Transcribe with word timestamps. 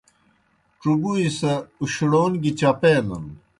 ڇُبُوئے 0.81 1.27
سہ 1.37 1.51
اُشڑَون 1.81 2.31
گیْ 2.41 2.51
چپینَن۔ 2.59 3.25